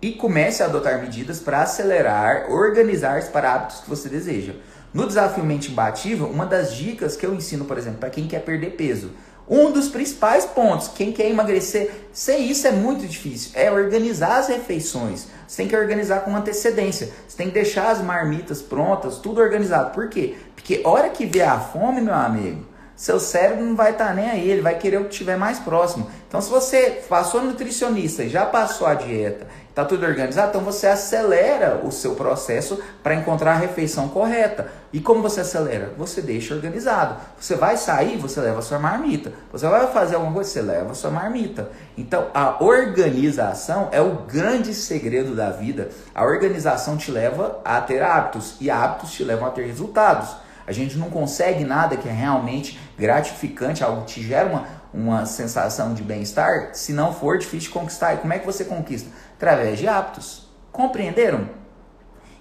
e 0.00 0.12
comece 0.12 0.62
a 0.62 0.66
adotar 0.66 1.02
medidas 1.02 1.38
para 1.38 1.60
acelerar, 1.60 2.50
organizar-se 2.50 3.30
para 3.30 3.52
hábitos 3.52 3.80
que 3.80 3.90
você 3.90 4.08
deseja. 4.08 4.54
No 4.92 5.06
desafio 5.06 5.44
mente 5.44 5.70
imbatível, 5.70 6.26
uma 6.26 6.46
das 6.46 6.74
dicas 6.74 7.16
que 7.16 7.26
eu 7.26 7.34
ensino, 7.34 7.64
por 7.64 7.76
exemplo, 7.76 7.98
para 7.98 8.10
quem 8.10 8.26
quer 8.26 8.40
perder 8.40 8.70
peso, 8.70 9.10
um 9.48 9.72
dos 9.72 9.88
principais 9.88 10.44
pontos, 10.44 10.88
quem 10.88 11.10
quer 11.10 11.30
emagrecer, 11.30 11.90
sem 12.12 12.50
isso 12.50 12.66
é 12.66 12.72
muito 12.72 13.06
difícil, 13.06 13.52
é 13.54 13.70
organizar 13.70 14.38
as 14.38 14.48
refeições. 14.48 15.26
Você 15.46 15.56
tem 15.56 15.68
que 15.68 15.76
organizar 15.76 16.20
com 16.20 16.36
antecedência. 16.36 17.08
Você 17.26 17.36
tem 17.36 17.48
que 17.48 17.54
deixar 17.54 17.90
as 17.90 18.02
marmitas 18.02 18.60
prontas, 18.60 19.16
tudo 19.16 19.40
organizado. 19.40 19.94
Por 19.94 20.10
quê? 20.10 20.36
Porque 20.54 20.82
hora 20.84 21.08
que 21.08 21.24
vier 21.24 21.48
a 21.48 21.58
fome, 21.58 22.02
meu 22.02 22.12
amigo, 22.12 22.66
seu 22.98 23.18
cérebro 23.18 23.64
não 23.64 23.76
vai 23.76 23.92
estar 23.92 24.08
tá 24.08 24.12
nem 24.12 24.28
aí, 24.28 24.50
ele 24.50 24.60
vai 24.60 24.76
querer 24.76 24.98
o 24.98 25.04
que 25.04 25.12
estiver 25.12 25.38
mais 25.38 25.58
próximo. 25.58 26.10
Então, 26.28 26.40
se 26.40 26.50
você 26.50 27.02
passou 27.08 27.40
nutricionista 27.40 28.24
e 28.24 28.28
já 28.28 28.44
passou 28.44 28.86
a 28.86 28.94
dieta 28.94 29.46
Tá 29.78 29.84
tudo 29.84 30.04
organizado? 30.04 30.48
Então 30.48 30.60
você 30.62 30.88
acelera 30.88 31.80
o 31.84 31.92
seu 31.92 32.16
processo 32.16 32.82
para 33.00 33.14
encontrar 33.14 33.52
a 33.52 33.58
refeição 33.58 34.08
correta. 34.08 34.66
E 34.92 34.98
como 34.98 35.22
você 35.22 35.42
acelera? 35.42 35.92
Você 35.96 36.20
deixa 36.20 36.52
organizado. 36.52 37.14
Você 37.38 37.54
vai 37.54 37.76
sair, 37.76 38.16
você 38.16 38.40
leva 38.40 38.60
sua 38.60 38.80
marmita. 38.80 39.32
Você 39.52 39.68
vai 39.68 39.86
fazer 39.92 40.16
alguma 40.16 40.34
coisa, 40.34 40.50
você 40.50 40.62
leva 40.62 40.94
sua 40.94 41.12
marmita. 41.12 41.70
Então 41.96 42.26
a 42.34 42.60
organização 42.60 43.88
é 43.92 44.00
o 44.00 44.16
grande 44.26 44.74
segredo 44.74 45.36
da 45.36 45.50
vida. 45.50 45.90
A 46.12 46.24
organização 46.24 46.96
te 46.96 47.12
leva 47.12 47.60
a 47.64 47.80
ter 47.80 48.02
hábitos 48.02 48.56
e 48.60 48.68
hábitos 48.68 49.12
te 49.12 49.22
levam 49.22 49.46
a 49.46 49.52
ter 49.52 49.64
resultados. 49.64 50.34
A 50.66 50.72
gente 50.72 50.98
não 50.98 51.08
consegue 51.08 51.62
nada 51.62 51.96
que 51.96 52.08
é 52.08 52.12
realmente 52.12 52.80
gratificante, 52.98 53.84
algo 53.84 54.02
que 54.02 54.14
te 54.14 54.22
gera 54.22 54.48
uma, 54.48 54.66
uma 54.92 55.26
sensação 55.26 55.94
de 55.94 56.02
bem-estar, 56.02 56.70
se 56.74 56.92
não 56.92 57.14
for 57.14 57.38
difícil 57.38 57.68
de 57.68 57.70
conquistar. 57.70 58.14
E 58.14 58.18
como 58.18 58.32
é 58.32 58.38
que 58.38 58.46
você 58.46 58.64
conquista? 58.64 59.10
Através 59.36 59.78
de 59.78 59.86
hábitos. 59.86 60.48
Compreenderam? 60.72 61.48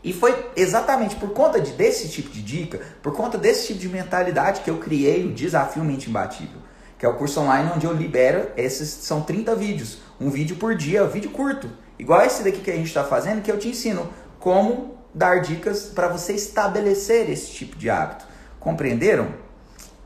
E 0.03 0.13
foi 0.13 0.51
exatamente 0.55 1.15
por 1.15 1.31
conta 1.31 1.59
de, 1.59 1.71
desse 1.73 2.09
tipo 2.09 2.29
de 2.29 2.41
dica, 2.41 2.79
por 3.01 3.13
conta 3.13 3.37
desse 3.37 3.67
tipo 3.67 3.79
de 3.79 3.89
mentalidade 3.89 4.61
que 4.61 4.69
eu 4.69 4.77
criei 4.77 5.25
o 5.25 5.33
Desafio 5.33 5.83
Mente 5.83 6.09
Imbatível, 6.09 6.61
que 6.97 7.05
é 7.05 7.09
o 7.09 7.15
curso 7.15 7.41
online 7.41 7.71
onde 7.75 7.85
eu 7.85 7.93
libero 7.93 8.49
esses 8.55 8.89
são 8.89 9.21
30 9.21 9.55
vídeos, 9.55 9.99
um 10.19 10.29
vídeo 10.29 10.55
por 10.55 10.75
dia, 10.75 11.03
um 11.03 11.09
vídeo 11.09 11.31
curto, 11.31 11.69
igual 11.99 12.21
esse 12.21 12.43
daqui 12.43 12.59
que 12.59 12.71
a 12.71 12.75
gente 12.75 12.87
está 12.87 13.03
fazendo, 13.03 13.41
que 13.41 13.51
eu 13.51 13.59
te 13.59 13.67
ensino 13.67 14.07
como 14.39 14.97
dar 15.13 15.41
dicas 15.41 15.87
para 15.87 16.07
você 16.07 16.33
estabelecer 16.33 17.29
esse 17.29 17.51
tipo 17.51 17.75
de 17.75 17.89
hábito. 17.89 18.25
Compreenderam? 18.59 19.47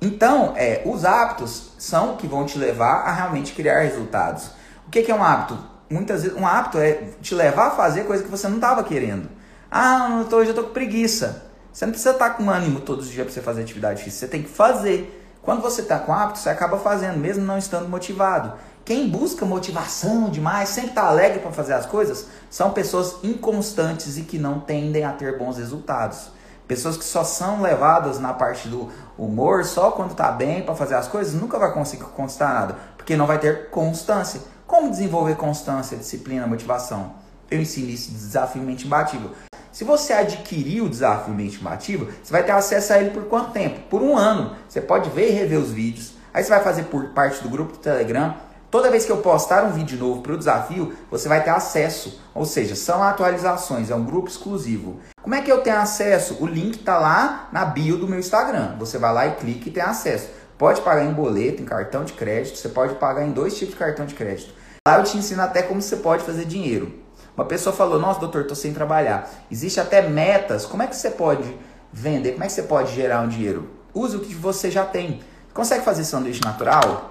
Então, 0.02 0.54
é, 0.58 0.82
os 0.84 1.06
hábitos 1.06 1.74
são 1.78 2.18
que 2.18 2.26
vão 2.26 2.44
te 2.44 2.58
levar 2.58 3.04
a 3.04 3.14
realmente 3.14 3.54
criar 3.54 3.82
resultados. 3.82 4.48
O 4.88 4.90
que, 4.90 5.04
que 5.04 5.12
é 5.12 5.16
um 5.16 5.24
hábito? 5.24 5.58
Muitas 5.88 6.24
vezes, 6.24 6.36
um 6.36 6.48
hábito 6.48 6.80
é 6.80 7.04
te 7.22 7.36
levar 7.36 7.68
a 7.68 7.72
fazer 7.72 8.06
coisa 8.06 8.24
que 8.24 8.30
você 8.30 8.48
não 8.48 8.56
estava 8.56 8.84
querendo. 8.84 9.30
Ah, 9.70 10.26
hoje 10.32 10.50
eu 10.50 10.56
tô 10.56 10.64
com 10.64 10.74
preguiça. 10.74 11.44
Você 11.72 11.86
não 11.86 11.92
precisa 11.92 12.12
estar 12.12 12.32
com 12.32 12.50
ânimo 12.50 12.82
todos 12.82 13.06
os 13.06 13.12
dias 13.12 13.26
para 13.26 13.34
você 13.34 13.42
fazer 13.42 13.62
atividade 13.62 14.04
física. 14.04 14.26
Você 14.26 14.28
tem 14.28 14.42
que 14.42 14.50
fazer. 14.50 15.20
Quando 15.44 15.62
você 15.62 15.82
está 15.82 16.00
com 16.00 16.14
hábito, 16.14 16.40
você 16.40 16.50
acaba 16.50 16.80
fazendo, 16.80 17.18
mesmo 17.18 17.46
não 17.46 17.58
estando 17.58 17.88
motivado. 17.88 18.54
Quem 18.84 19.08
busca 19.08 19.46
motivação 19.46 20.30
demais, 20.30 20.70
sempre 20.70 20.90
está 20.90 21.04
alegre 21.04 21.40
para 21.40 21.52
fazer 21.52 21.74
as 21.74 21.86
coisas, 21.86 22.28
são 22.50 22.72
pessoas 22.72 23.18
inconstantes 23.24 24.18
e 24.18 24.24
que 24.24 24.40
não 24.40 24.60
tendem 24.60 25.04
a 25.04 25.12
ter 25.12 25.38
bons 25.38 25.58
resultados. 25.58 26.32
Pessoas 26.72 26.96
que 26.96 27.04
só 27.04 27.26
são 27.26 27.62
levadas 27.62 28.18
na 28.18 28.32
parte 28.32 28.70
do 28.70 28.90
humor 29.18 29.66
só 29.66 29.92
quando 29.92 30.12
está 30.12 30.32
bem 30.32 30.64
para 30.64 30.74
fazer 30.74 30.96
as 30.96 31.06
coisas, 31.06 31.34
nunca 31.34 31.60
vai 31.60 31.74
conseguir 31.74 32.06
conquistar 32.06 32.54
nada, 32.54 32.78
porque 32.96 33.18
não 33.18 33.28
vai 33.28 33.38
ter 33.40 33.70
constância. 33.70 34.40
Como 34.66 34.90
desenvolver 34.90 35.36
constância, 35.36 35.98
disciplina, 35.98 36.48
motivação? 36.48 37.16
Eu 37.50 37.60
ensino 37.60 37.90
isso 37.90 38.14
desafio 38.14 38.62
mente 38.62 38.88
imbatível. 38.88 39.32
Se 39.70 39.84
você 39.84 40.14
adquirir 40.14 40.82
o 40.82 40.88
desafio 40.88 41.34
mente 41.34 41.60
imbatível, 41.60 42.08
você 42.24 42.32
vai 42.32 42.42
ter 42.42 42.54
acesso 42.54 42.94
a 42.94 43.00
ele 43.00 43.10
por 43.10 43.26
quanto 43.26 43.52
tempo? 43.52 43.82
Por 43.90 44.02
um 44.02 44.16
ano. 44.16 44.56
Você 44.70 44.80
pode 44.80 45.10
ver 45.10 45.28
e 45.28 45.32
rever 45.32 45.60
os 45.60 45.72
vídeos. 45.72 46.14
Aí 46.34 46.42
você 46.42 46.52
vai 46.52 46.64
fazer 46.64 46.84
por 46.84 47.10
parte 47.10 47.44
do 47.44 47.50
grupo 47.50 47.74
do 47.74 47.80
Telegram. 47.80 48.34
Toda 48.72 48.90
vez 48.90 49.04
que 49.06 49.12
eu 49.12 49.18
postar 49.18 49.66
um 49.66 49.72
vídeo 49.72 50.00
novo 50.00 50.22
para 50.22 50.32
o 50.32 50.38
desafio, 50.38 50.94
você 51.12 51.28
vai 51.28 51.44
ter 51.44 51.50
acesso. 51.50 52.22
Ou 52.34 52.46
seja, 52.46 52.74
são 52.74 53.04
atualizações, 53.04 53.92
é 53.92 53.96
um 53.96 54.06
grupo 54.06 54.30
exclusivo. 54.30 55.02
Como 55.22 55.36
é 55.36 55.42
que 55.42 55.52
eu 55.52 55.60
tenho 55.60 55.78
acesso? 55.78 56.38
O 56.40 56.48
link 56.48 56.78
está 56.78 56.98
lá 56.98 57.50
na 57.52 57.66
bio 57.66 57.98
do 57.98 58.08
meu 58.08 58.18
Instagram. 58.18 58.78
Você 58.80 58.98
vai 58.98 59.14
lá 59.14 59.28
e 59.28 59.36
clica 59.36 59.68
e 59.68 59.74
tem 59.74 59.84
acesso. 59.84 60.30
Pode 60.58 60.80
pagar 60.80 61.04
em 61.04 61.12
boleto, 61.12 61.62
em 61.62 61.66
cartão 61.66 62.06
de 62.06 62.14
crédito, 62.14 62.58
você 62.58 62.70
pode 62.70 62.96
pagar 62.96 63.24
em 63.26 63.32
dois 63.32 63.58
tipos 63.58 63.74
de 63.74 63.80
cartão 63.80 64.06
de 64.06 64.16
crédito. 64.16 64.54
Lá 64.88 65.00
eu 65.00 65.04
te 65.04 65.18
ensino 65.18 65.42
até 65.42 65.62
como 65.62 65.82
você 65.82 65.98
pode 65.98 66.24
fazer 66.24 66.46
dinheiro. 66.46 66.94
Uma 67.36 67.46
pessoa 67.46 67.76
falou: 67.76 68.00
Nossa, 68.00 68.22
doutor, 68.22 68.44
estou 68.44 68.56
sem 68.56 68.74
trabalhar. 68.74 69.30
Existe 69.52 69.82
até 69.82 70.02
metas. 70.02 70.66
Como 70.66 70.82
é 70.82 70.88
que 70.88 70.96
você 70.96 71.12
pode 71.12 71.58
vender? 71.92 72.34
Como 72.34 72.46
é 72.46 72.48
que 72.48 72.54
você 72.54 72.64
pode 72.64 72.96
gerar 72.96 73.20
um 73.20 73.28
dinheiro? 73.28 73.70
Use 73.94 74.16
o 74.16 74.22
que 74.22 74.34
você 74.34 74.72
já 74.72 74.86
tem. 74.86 75.20
Consegue 75.54 75.84
fazer 75.84 76.06
sanduíche 76.06 76.42
natural? 76.46 77.11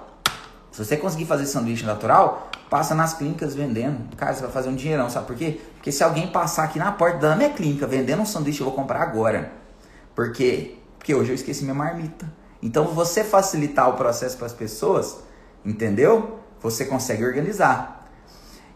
Se 0.71 0.83
você 0.83 0.95
conseguir 0.95 1.25
fazer 1.25 1.45
sanduíche 1.45 1.85
natural, 1.85 2.49
passa 2.69 2.95
nas 2.95 3.13
clínicas 3.13 3.53
vendendo. 3.53 4.15
Cara, 4.15 4.33
você 4.33 4.41
vai 4.41 4.51
fazer 4.51 4.69
um 4.69 4.75
dinheirão, 4.75 5.09
sabe 5.09 5.27
por 5.27 5.35
quê? 5.35 5.59
Porque 5.75 5.91
se 5.91 6.03
alguém 6.03 6.27
passar 6.27 6.63
aqui 6.63 6.79
na 6.79 6.91
porta 6.91 7.17
da 7.17 7.35
minha 7.35 7.49
clínica 7.49 7.85
vendendo 7.85 8.21
um 8.21 8.25
sanduíche, 8.25 8.61
eu 8.61 8.65
vou 8.65 8.73
comprar 8.73 9.01
agora. 9.01 9.51
Por 10.15 10.31
quê? 10.31 10.77
Porque 10.97 11.13
hoje 11.13 11.31
eu 11.31 11.35
esqueci 11.35 11.63
minha 11.63 11.75
marmita. 11.75 12.31
Então, 12.63 12.85
você 12.85 13.23
facilitar 13.23 13.89
o 13.89 13.93
processo 13.93 14.37
para 14.37 14.45
as 14.45 14.53
pessoas, 14.53 15.17
entendeu? 15.65 16.39
Você 16.61 16.85
consegue 16.85 17.25
organizar. 17.25 18.01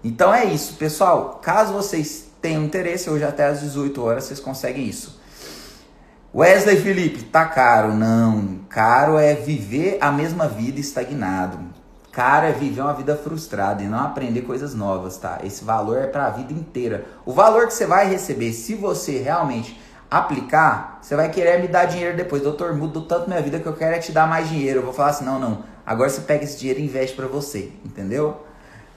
Então 0.03 0.31
é 0.31 0.45
isso, 0.45 0.75
pessoal. 0.75 1.39
Caso 1.41 1.73
vocês 1.73 2.25
tenham 2.39 2.63
interesse, 2.63 3.09
hoje 3.09 3.23
até 3.23 3.45
às 3.45 3.61
18 3.61 4.03
horas 4.03 4.25
vocês 4.25 4.39
conseguem 4.39 4.87
isso. 4.87 5.19
Wesley 6.33 6.79
Felipe, 6.79 7.23
tá 7.23 7.45
caro? 7.45 7.91
Não. 7.91 8.59
Caro 8.69 9.17
é 9.17 9.33
viver 9.33 9.97
a 9.99 10.11
mesma 10.11 10.47
vida 10.47 10.79
estagnado. 10.79 11.57
Caro 12.15 12.45
é 12.45 12.53
viver 12.53 12.79
uma 12.79 12.93
vida 12.93 13.13
frustrada 13.13 13.83
e 13.83 13.87
não 13.87 13.99
aprender 13.99 14.43
coisas 14.43 14.73
novas, 14.73 15.17
tá? 15.17 15.39
Esse 15.43 15.65
valor 15.65 15.97
é 15.97 16.07
para 16.07 16.27
a 16.27 16.29
vida 16.29 16.53
inteira. 16.53 17.03
O 17.25 17.33
valor 17.33 17.67
que 17.67 17.73
você 17.73 17.85
vai 17.85 18.07
receber, 18.07 18.53
se 18.53 18.73
você 18.73 19.17
realmente 19.17 19.77
aplicar, 20.09 20.99
você 21.01 21.13
vai 21.13 21.29
querer 21.29 21.61
me 21.61 21.67
dar 21.67 21.83
dinheiro 21.83 22.15
depois. 22.15 22.41
Doutor, 22.41 22.73
mudou 22.73 23.03
tanto 23.03 23.27
minha 23.27 23.41
vida 23.41 23.59
que 23.59 23.65
eu 23.65 23.73
quero 23.73 23.97
é 23.97 23.99
te 23.99 24.13
dar 24.13 24.29
mais 24.29 24.47
dinheiro. 24.47 24.79
Eu 24.79 24.83
vou 24.85 24.93
falar 24.93 25.09
assim: 25.09 25.25
não, 25.25 25.37
não. 25.37 25.63
Agora 25.85 26.09
você 26.09 26.21
pega 26.21 26.45
esse 26.45 26.57
dinheiro 26.57 26.79
e 26.79 26.85
investe 26.85 27.17
para 27.17 27.27
você, 27.27 27.73
entendeu? 27.83 28.45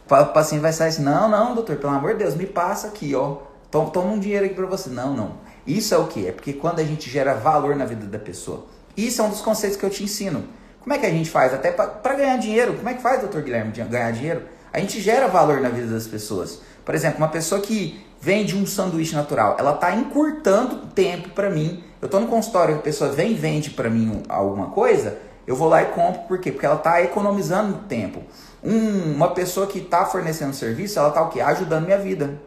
O 0.06 0.26
paciente 0.26 0.60
vai 0.60 0.72
sair 0.72 0.90
assim, 0.90 1.02
não, 1.02 1.28
não, 1.28 1.56
doutor, 1.56 1.74
pelo 1.74 1.92
amor 1.92 2.12
de 2.12 2.20
Deus, 2.20 2.36
me 2.36 2.46
passa 2.46 2.86
aqui, 2.86 3.16
ó. 3.16 3.38
Toma, 3.68 3.90
toma 3.90 4.12
um 4.12 4.20
dinheiro 4.20 4.46
aqui 4.46 4.54
para 4.54 4.66
você. 4.66 4.90
Não, 4.90 5.12
não. 5.12 5.32
Isso 5.66 5.92
é 5.92 5.98
o 5.98 6.06
que? 6.06 6.28
É 6.28 6.30
porque 6.30 6.52
quando 6.52 6.78
a 6.78 6.84
gente 6.84 7.10
gera 7.10 7.34
valor 7.34 7.74
na 7.74 7.84
vida 7.84 8.06
da 8.06 8.18
pessoa. 8.20 8.66
Isso 8.96 9.20
é 9.20 9.24
um 9.24 9.28
dos 9.28 9.40
conceitos 9.40 9.76
que 9.76 9.84
eu 9.84 9.90
te 9.90 10.04
ensino. 10.04 10.44
Como 10.80 10.94
é 10.94 10.98
que 10.98 11.06
a 11.06 11.10
gente 11.10 11.30
faz? 11.30 11.52
Até 11.52 11.70
para 11.70 12.14
ganhar 12.14 12.36
dinheiro. 12.38 12.74
Como 12.74 12.88
é 12.88 12.94
que 12.94 13.02
faz, 13.02 13.20
doutor 13.20 13.42
Guilherme, 13.42 13.72
ganhar 13.72 14.10
dinheiro? 14.12 14.42
A 14.72 14.78
gente 14.78 15.00
gera 15.00 15.28
valor 15.28 15.60
na 15.60 15.68
vida 15.68 15.92
das 15.92 16.06
pessoas. 16.06 16.60
Por 16.84 16.94
exemplo, 16.94 17.18
uma 17.18 17.28
pessoa 17.28 17.60
que 17.60 18.04
vende 18.20 18.56
um 18.56 18.66
sanduíche 18.66 19.14
natural, 19.14 19.56
ela 19.58 19.74
está 19.74 19.94
encurtando 19.94 20.86
tempo 20.88 21.30
para 21.30 21.50
mim. 21.50 21.84
Eu 22.00 22.06
estou 22.06 22.20
no 22.20 22.26
consultório, 22.26 22.76
a 22.76 22.78
pessoa 22.78 23.10
vem 23.10 23.32
e 23.32 23.34
vende 23.34 23.70
para 23.70 23.90
mim 23.90 24.22
alguma 24.28 24.70
coisa, 24.70 25.18
eu 25.46 25.56
vou 25.56 25.68
lá 25.68 25.82
e 25.82 25.86
compro. 25.86 26.22
Por 26.22 26.38
quê? 26.38 26.52
Porque 26.52 26.66
ela 26.66 26.76
está 26.76 27.02
economizando 27.02 27.78
tempo. 27.88 28.22
Um, 28.62 29.14
uma 29.14 29.30
pessoa 29.30 29.66
que 29.66 29.78
está 29.78 30.04
fornecendo 30.04 30.54
serviço, 30.54 30.98
ela 30.98 31.08
está 31.08 31.22
o 31.22 31.28
quê? 31.30 31.40
Ajudando 31.40 31.86
minha 31.86 31.98
vida. 31.98 32.38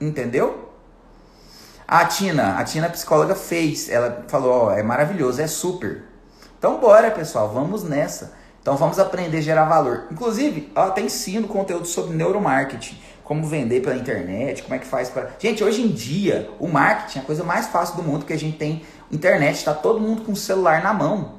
Entendeu? 0.00 0.70
A 1.88 2.04
Tina, 2.04 2.58
a 2.58 2.64
Tina 2.64 2.88
psicóloga 2.88 3.34
fez, 3.34 3.88
ela 3.88 4.24
falou, 4.28 4.66
ó, 4.66 4.72
é 4.72 4.82
maravilhoso, 4.82 5.40
é 5.40 5.46
super. 5.46 6.02
Então 6.58 6.78
bora, 6.80 7.10
pessoal, 7.10 7.48
vamos 7.48 7.84
nessa. 7.84 8.32
Então 8.62 8.76
vamos 8.76 8.98
aprender 8.98 9.38
a 9.38 9.40
gerar 9.40 9.64
valor. 9.64 10.06
Inclusive, 10.10 10.72
ela 10.74 10.90
tem 10.90 11.06
ensino 11.06 11.46
conteúdo 11.46 11.86
sobre 11.86 12.16
neuromarketing, 12.16 12.98
como 13.22 13.46
vender 13.46 13.80
pela 13.80 13.94
internet, 13.94 14.62
como 14.62 14.74
é 14.74 14.78
que 14.78 14.86
faz 14.86 15.08
para. 15.08 15.30
Gente, 15.38 15.62
hoje 15.62 15.82
em 15.82 15.88
dia, 15.88 16.50
o 16.58 16.66
marketing 16.66 17.18
é 17.18 17.22
a 17.22 17.24
coisa 17.24 17.44
mais 17.44 17.66
fácil 17.68 17.96
do 17.96 18.02
mundo 18.02 18.24
que 18.24 18.32
a 18.32 18.38
gente 18.38 18.56
tem 18.58 18.82
internet, 19.12 19.56
está 19.56 19.72
todo 19.72 20.00
mundo 20.00 20.22
com 20.22 20.32
o 20.32 20.36
celular 20.36 20.82
na 20.82 20.92
mão. 20.92 21.36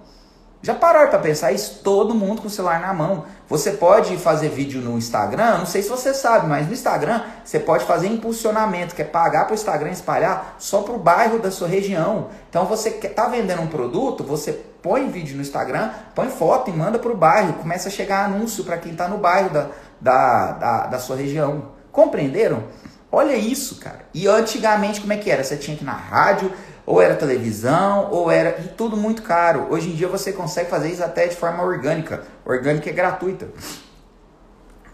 Já 0.62 0.74
pararam 0.74 1.10
para 1.10 1.20
pensar 1.20 1.52
isso? 1.52 1.82
Todo 1.84 2.16
mundo 2.16 2.42
com 2.42 2.48
o 2.48 2.52
celular 2.52 2.80
na 2.80 2.94
mão. 2.94 3.26
Você 3.48 3.72
pode 3.72 4.18
fazer 4.18 4.50
vídeo 4.50 4.82
no 4.82 4.98
Instagram, 4.98 5.60
não 5.60 5.66
sei 5.66 5.82
se 5.82 5.90
você 5.90 6.14
sabe, 6.14 6.48
mas 6.48 6.68
no 6.68 6.74
Instagram 6.74 7.24
você 7.44 7.60
pode 7.60 7.86
fazer 7.86 8.08
impulsionamento, 8.08 8.96
que 8.96 9.02
é 9.02 9.06
pagar 9.06 9.46
para 9.46 9.52
o 9.52 9.56
Instagram 9.56 9.92
espalhar 9.92 10.56
só 10.58 10.82
para 10.82 10.94
o 10.94 10.98
bairro 10.98 11.40
da 11.40 11.52
sua 11.52 11.68
região. 11.68 12.30
Então 12.50 12.66
você 12.66 12.90
está 12.90 13.28
vendendo 13.28 13.62
um 13.62 13.68
produto, 13.68 14.24
você 14.24 14.52
põe 14.82 15.10
vídeo 15.10 15.36
no 15.36 15.42
Instagram, 15.42 15.90
põe 16.14 16.30
foto 16.30 16.70
e 16.70 16.74
manda 16.74 17.00
para 17.00 17.12
o 17.12 17.18
bairro. 17.18 17.54
Começa 17.54 17.90
a 17.90 17.92
chegar 17.92 18.26
anúncio 18.26 18.64
para 18.64 18.78
quem 18.78 18.92
está 18.92 19.08
no 19.08 19.18
bairro 19.18 19.50
da, 19.50 19.70
da, 20.00 20.52
da, 20.52 20.88
da 20.88 21.00
sua 21.00 21.16
região. 21.16 21.72
Compreenderam? 21.92 22.64
Olha 23.12 23.36
isso, 23.36 23.78
cara. 23.78 24.02
E 24.14 24.28
antigamente 24.28 25.02
como 25.02 25.14
é 25.14 25.18
que 25.18 25.32
era? 25.32 25.44
Você 25.44 25.58
tinha 25.58 25.76
que 25.76 25.84
ir 25.84 25.86
na 25.86 25.94
rádio, 25.94 26.52
ou 26.86 27.02
era 27.02 27.16
televisão, 27.16 28.10
ou 28.12 28.30
era. 28.30 28.60
E 28.62 28.68
tudo 28.70 28.96
muito 28.96 29.22
caro. 29.22 29.68
Hoje 29.70 29.90
em 29.90 29.96
dia 29.96 30.08
você 30.08 30.32
consegue 30.32 30.70
fazer 30.70 30.90
isso 30.90 31.04
até 31.04 31.28
de 31.28 31.36
forma 31.36 31.64
orgânica. 31.64 32.24
Orgânica 32.46 32.90
é 32.90 32.94
gratuita. 32.94 33.48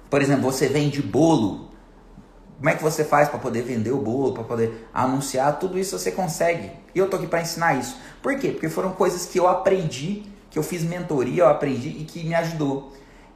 Por 0.09 0.21
exemplo, 0.21 0.43
você 0.43 0.67
vende 0.67 1.01
bolo. 1.01 1.72
Como 2.63 2.69
é 2.69 2.77
que 2.77 2.81
você 2.81 3.03
faz 3.03 3.27
para 3.27 3.39
poder 3.39 3.61
vender 3.61 3.91
o 3.91 3.97
bolo, 3.97 4.33
para 4.33 4.45
poder 4.45 4.87
anunciar? 4.93 5.59
Tudo 5.59 5.77
isso 5.77 5.99
você 5.99 6.13
consegue. 6.13 6.71
E 6.95 6.97
eu 6.97 7.09
tô 7.09 7.17
aqui 7.17 7.27
para 7.27 7.41
ensinar 7.41 7.77
isso. 7.77 7.97
Por 8.21 8.39
quê? 8.39 8.51
Porque 8.51 8.69
foram 8.69 8.93
coisas 8.93 9.25
que 9.25 9.37
eu 9.37 9.49
aprendi, 9.49 10.23
que 10.49 10.57
eu 10.57 10.63
fiz 10.63 10.81
mentoria, 10.81 11.43
eu 11.43 11.49
aprendi 11.49 11.89
e 11.89 12.05
que 12.05 12.23
me 12.23 12.33
ajudou. 12.33 12.93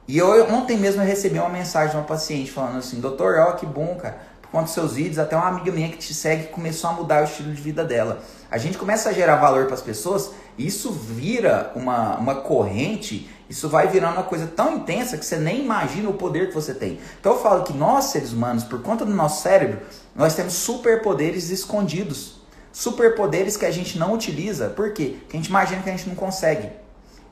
E 0.08 0.16
eu 0.16 0.30
ontem 0.50 0.78
mesmo 0.78 1.02
eu 1.02 1.06
recebi 1.06 1.38
uma 1.38 1.50
mensagem 1.50 1.90
de 1.90 1.96
uma 1.98 2.04
paciente 2.04 2.50
falando 2.50 2.78
assim: 2.78 3.00
Doutor, 3.00 3.34
ó, 3.40 3.52
que 3.52 3.66
bom, 3.66 3.96
cara 3.96 4.16
quanto 4.50 4.70
seus 4.70 4.94
vídeos, 4.94 5.18
até 5.18 5.36
uma 5.36 5.48
amiga 5.48 5.70
minha 5.70 5.88
que 5.88 5.98
te 5.98 6.14
segue 6.14 6.46
começou 6.46 6.90
a 6.90 6.92
mudar 6.92 7.22
o 7.22 7.24
estilo 7.24 7.52
de 7.52 7.60
vida 7.60 7.84
dela. 7.84 8.22
A 8.50 8.56
gente 8.56 8.78
começa 8.78 9.10
a 9.10 9.12
gerar 9.12 9.36
valor 9.36 9.66
para 9.66 9.74
as 9.74 9.82
pessoas 9.82 10.30
e 10.56 10.66
isso 10.66 10.90
vira 10.90 11.70
uma, 11.74 12.16
uma 12.16 12.34
corrente, 12.36 13.28
isso 13.48 13.68
vai 13.68 13.88
virando 13.88 14.14
uma 14.14 14.24
coisa 14.24 14.46
tão 14.46 14.76
intensa 14.76 15.16
que 15.16 15.24
você 15.24 15.36
nem 15.36 15.62
imagina 15.62 16.10
o 16.10 16.14
poder 16.14 16.48
que 16.48 16.54
você 16.54 16.74
tem. 16.74 16.98
Então 17.18 17.32
eu 17.32 17.38
falo 17.40 17.64
que 17.64 17.72
nós, 17.72 18.06
seres 18.06 18.32
humanos, 18.32 18.64
por 18.64 18.82
conta 18.82 19.06
do 19.06 19.14
nosso 19.14 19.42
cérebro, 19.42 19.80
nós 20.14 20.34
temos 20.34 20.52
superpoderes 20.52 21.48
escondidos. 21.50 22.42
Superpoderes 22.70 23.56
que 23.56 23.64
a 23.64 23.70
gente 23.70 23.98
não 23.98 24.12
utiliza. 24.12 24.68
Por 24.68 24.92
quê? 24.92 25.16
Porque 25.20 25.36
a 25.36 25.40
gente 25.40 25.48
imagina 25.48 25.82
que 25.82 25.88
a 25.88 25.96
gente 25.96 26.08
não 26.08 26.14
consegue. 26.14 26.70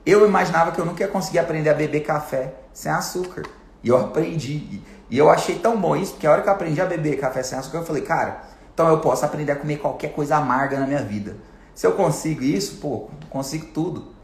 Eu 0.06 0.26
imaginava 0.26 0.73
que 0.73 0.80
eu 0.80 0.87
nunca 0.87 1.02
ia 1.02 1.08
conseguir 1.08 1.38
aprender 1.38 1.68
a 1.68 1.75
beber 1.75 2.00
café 2.00 2.54
sem 2.73 2.90
açúcar. 2.90 3.42
E 3.82 3.88
eu 3.88 3.99
aprendi. 3.99 4.80
E 5.11 5.18
eu 5.18 5.28
achei 5.30 5.58
tão 5.58 5.78
bom 5.78 5.94
isso, 5.94 6.12
porque 6.12 6.26
a 6.26 6.32
hora 6.32 6.42
que 6.42 6.49
eu 6.49 6.52
aprendi 6.52 6.80
a 6.80 6.87
beber 6.87 7.18
café 7.18 7.42
sem 7.42 7.58
açúcar, 7.58 7.78
eu 7.78 7.85
falei, 7.85 8.02
cara, 8.02 8.42
então 8.73 8.88
eu 8.88 9.00
posso 9.00 9.25
aprender 9.25 9.52
a 9.52 9.56
comer 9.56 9.76
qualquer 9.76 10.12
coisa 10.12 10.37
amarga 10.37 10.78
na 10.78 10.87
minha 10.87 11.02
vida. 11.02 11.37
Se 11.75 11.87
eu 11.87 11.92
consigo 11.92 12.42
isso, 12.42 12.76
pô, 12.76 13.08
consigo 13.30 13.66
tudo. 13.66 14.15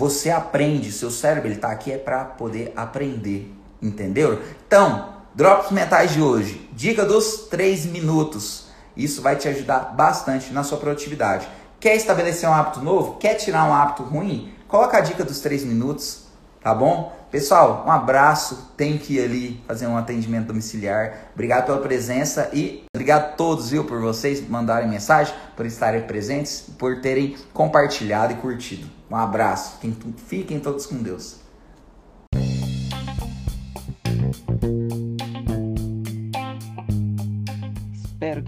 Você 0.00 0.30
aprende, 0.30 0.90
seu 0.90 1.10
cérebro 1.10 1.50
ele 1.50 1.58
tá 1.58 1.70
aqui 1.70 1.92
é 1.92 1.98
para 1.98 2.24
poder 2.24 2.72
aprender, 2.74 3.54
entendeu? 3.82 4.40
Então, 4.66 5.16
drops 5.34 5.70
mentais 5.70 6.12
de 6.14 6.22
hoje, 6.22 6.70
dica 6.72 7.04
dos 7.04 7.48
3 7.50 7.84
minutos. 7.84 8.68
Isso 8.96 9.20
vai 9.20 9.36
te 9.36 9.46
ajudar 9.46 9.94
bastante 9.94 10.54
na 10.54 10.64
sua 10.64 10.78
produtividade. 10.78 11.46
Quer 11.78 11.96
estabelecer 11.96 12.48
um 12.48 12.54
hábito 12.54 12.80
novo? 12.80 13.18
Quer 13.18 13.34
tirar 13.34 13.68
um 13.68 13.74
hábito 13.74 14.02
ruim? 14.02 14.54
Coloca 14.66 14.96
a 14.96 15.02
dica 15.02 15.22
dos 15.22 15.40
3 15.40 15.64
minutos 15.64 16.29
Tá 16.62 16.74
bom? 16.74 17.18
Pessoal, 17.30 17.84
um 17.86 17.90
abraço. 17.90 18.72
Tem 18.76 18.98
que 18.98 19.14
ir 19.14 19.24
ali 19.24 19.64
fazer 19.66 19.86
um 19.86 19.96
atendimento 19.96 20.48
domiciliar. 20.48 21.30
Obrigado 21.34 21.66
pela 21.66 21.78
presença 21.78 22.50
e 22.52 22.84
obrigado 22.94 23.22
a 23.22 23.28
todos, 23.28 23.70
viu, 23.70 23.84
por 23.84 24.00
vocês 24.00 24.46
mandarem 24.46 24.88
mensagem, 24.88 25.34
por 25.56 25.64
estarem 25.64 26.02
presentes, 26.02 26.66
por 26.78 27.00
terem 27.00 27.36
compartilhado 27.52 28.32
e 28.32 28.36
curtido. 28.36 28.86
Um 29.10 29.16
abraço. 29.16 29.78
Fiquem 30.26 30.60
todos 30.60 30.86
com 30.86 30.96
Deus. 30.96 31.36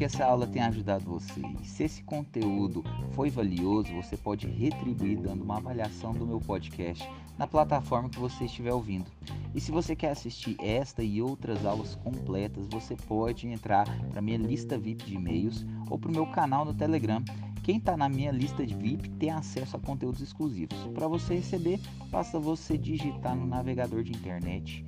Que 0.03 0.07
essa 0.07 0.25
aula 0.25 0.49
tenha 0.49 0.67
ajudado 0.67 1.05
você. 1.05 1.41
E 1.63 1.65
se 1.65 1.85
esse 1.85 2.03
conteúdo 2.03 2.83
foi 3.13 3.31
valioso, 3.31 3.95
você 3.95 4.17
pode 4.17 4.49
retribuir 4.49 5.17
dando 5.17 5.45
uma 5.45 5.59
avaliação 5.59 6.13
do 6.13 6.27
meu 6.27 6.41
podcast 6.41 7.09
na 7.39 7.47
plataforma 7.47 8.09
que 8.09 8.19
você 8.19 8.47
estiver 8.47 8.73
ouvindo. 8.73 9.09
E 9.55 9.61
se 9.61 9.71
você 9.71 9.95
quer 9.95 10.11
assistir 10.11 10.57
esta 10.59 11.05
e 11.05 11.23
outras 11.23 11.65
aulas 11.65 11.95
completas, 11.95 12.67
você 12.69 12.97
pode 12.97 13.47
entrar 13.47 13.87
para 14.11 14.21
minha 14.21 14.39
lista 14.39 14.77
VIP 14.77 15.05
de 15.05 15.15
e-mails 15.15 15.65
ou 15.89 15.97
para 15.97 16.11
o 16.11 16.13
meu 16.13 16.27
canal 16.27 16.65
no 16.65 16.75
Telegram. 16.75 17.23
Quem 17.63 17.77
está 17.77 17.97
na 17.97 18.09
minha 18.09 18.33
lista 18.33 18.67
de 18.67 18.75
VIP 18.75 19.09
tem 19.09 19.31
acesso 19.31 19.77
a 19.77 19.79
conteúdos 19.79 20.21
exclusivos. 20.21 20.77
Para 20.93 21.07
você 21.07 21.37
receber, 21.37 21.79
basta 22.11 22.41
você 22.41 22.77
digitar 22.77 23.37
no 23.37 23.47
navegador 23.47 24.03
de 24.03 24.11
internet 24.11 24.85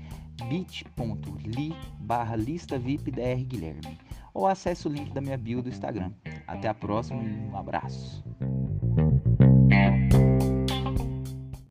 bit.ly 0.49 1.75
barra 2.01 2.37
lista 2.37 2.79
VIP 2.79 3.11
DR 3.11 3.45
Guilherme 3.45 3.99
ou 4.33 4.47
acesse 4.47 4.89
o 4.89 4.91
link 4.91 5.13
da 5.13 5.21
minha 5.21 5.39
bio 5.39 5.63
do 5.63 5.69
Instagram. 5.69 6.13
Até 6.47 6.69
a 6.69 6.75
próxima 6.75 7.23
e 7.23 7.29
um 7.29 7.57
abraço. 7.57 8.25